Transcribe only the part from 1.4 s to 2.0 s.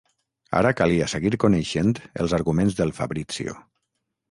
coneixent